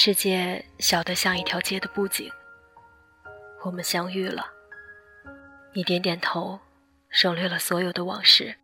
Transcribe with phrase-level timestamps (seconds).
[0.00, 2.30] 世界小得像一条街的布景，
[3.64, 4.46] 我们相遇了。
[5.72, 6.60] 你点点头，
[7.10, 8.54] 省略了所有的往事，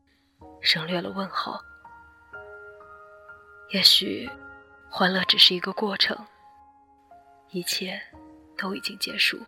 [0.62, 1.58] 省略了问候。
[3.70, 4.30] 也许，
[4.88, 6.16] 欢乐只是一个过程，
[7.50, 8.00] 一切
[8.56, 9.44] 都已经结束。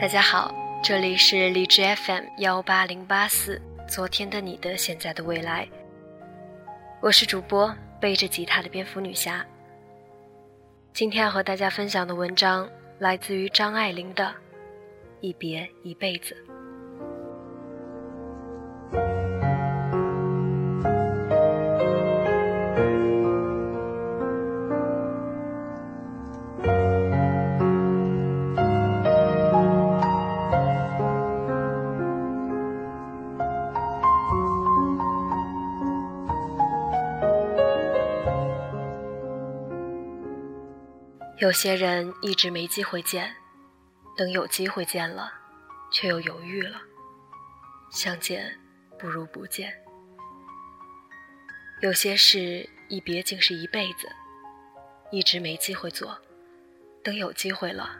[0.00, 0.50] 大家好，
[0.82, 3.60] 这里是荔枝 FM 幺八零八四。
[3.86, 5.68] 昨天的你的，现在的未来。
[7.02, 9.44] 我是主播背着吉他的蝙蝠女侠。
[10.94, 12.66] 今天要和大家分享的文章
[12.98, 14.24] 来自于张爱玲的
[15.20, 16.34] 《一别一辈子》。
[41.40, 43.34] 有些人一直没机会见，
[44.14, 45.32] 等有机会见了，
[45.90, 46.82] 却又犹豫了。
[47.90, 48.54] 相见
[48.98, 49.72] 不如不见。
[51.80, 54.06] 有些事一别竟是一辈子，
[55.10, 56.14] 一直没机会做，
[57.02, 57.90] 等有机会了，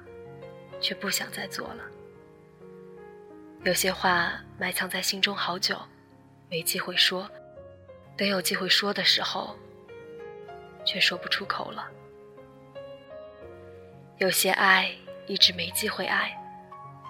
[0.79, 1.83] 却不想再做了。
[3.65, 5.81] 有些话埋藏在心中好久，
[6.51, 7.27] 没机会说，
[8.19, 9.57] 等有机会说的时候，
[10.85, 11.91] 却说不出口了。
[14.21, 14.95] 有些爱
[15.27, 16.39] 一直没机会爱，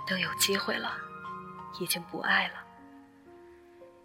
[0.06, 0.96] 等有机会了，
[1.80, 2.64] 已经不爱了。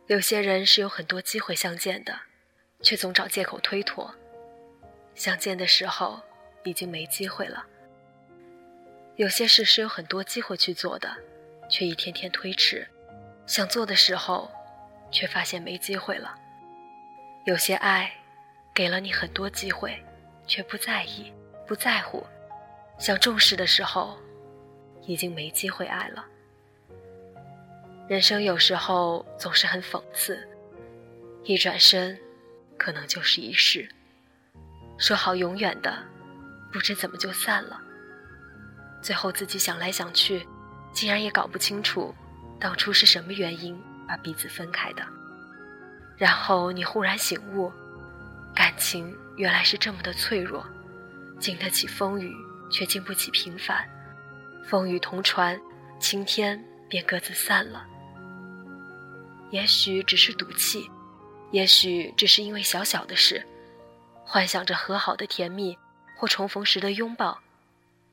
[0.08, 2.20] 有些人是有很多机会相见的，
[2.82, 4.12] 却总找借口推脱。
[5.14, 6.20] 相见的时候
[6.64, 7.64] 已经没机会了。
[9.18, 11.16] 有些事是有很多机会去做的，
[11.70, 12.88] 却一天天推迟。
[13.46, 14.50] 想做的时候，
[15.12, 16.36] 却发现没机会了。
[17.46, 18.12] 有些爱
[18.74, 20.04] 给了你很多机会，
[20.48, 21.32] 却不在意，
[21.68, 22.26] 不在乎。
[22.98, 24.18] 想重视的时候，
[25.06, 26.26] 已经没机会爱了。
[28.08, 30.48] 人生有时候总是很讽刺，
[31.44, 32.18] 一转身，
[32.78, 33.88] 可能就是一世。
[34.98, 35.94] 说好永远的，
[36.72, 37.82] 不知怎么就散了。
[39.02, 40.48] 最后自己想来想去，
[40.94, 42.16] 竟然也搞不清楚，
[42.60, 45.06] 当初是什么原因把彼此分开的。
[46.16, 47.72] 然后你忽然醒悟，
[48.56, 50.66] 感情原来是这么的脆弱，
[51.40, 52.34] 经得起风雨。
[52.70, 53.88] 却经不起平凡，
[54.68, 55.60] 风雨同船，
[56.00, 57.86] 晴天便各自散了。
[59.52, 60.90] 也许只是赌气，
[61.52, 63.46] 也许只是因为小小的事，
[64.26, 65.78] 幻想着和好的甜蜜
[66.18, 67.40] 或重逢时的拥抱，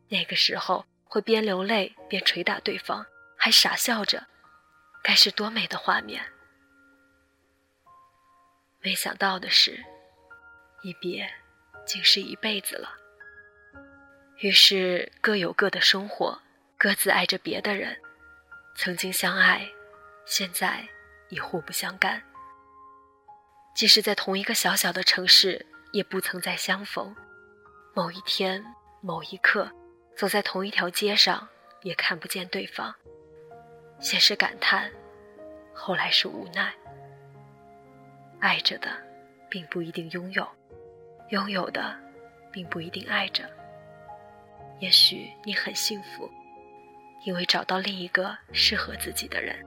[0.08, 3.04] 那个时候会边流泪边捶打对方，
[3.36, 4.26] 还傻笑着，
[5.02, 6.22] 该是多美的画面。
[8.80, 9.82] 没想到的是，
[10.82, 11.28] 一别，
[11.86, 13.01] 竟是一辈子了。
[14.38, 16.40] 于是各有各的生活，
[16.76, 17.96] 各自爱着别的人。
[18.74, 19.68] 曾经相爱，
[20.24, 20.88] 现在
[21.28, 22.22] 已互不相干。
[23.74, 27.14] 即使在同一个小小的城市，也不曾再相逢。
[27.94, 28.64] 某一天，
[29.00, 29.70] 某一刻，
[30.16, 31.48] 走在同一条街上，
[31.82, 32.94] 也看不见对方。
[34.00, 34.90] 先是感叹，
[35.72, 36.74] 后来是无奈。
[38.40, 38.90] 爱着的，
[39.48, 40.44] 并不一定拥有；
[41.28, 41.96] 拥有的，
[42.50, 43.48] 并不一定爱着。
[44.82, 46.28] 也许你很幸福，
[47.22, 49.64] 因为找到另一个适合自己的人。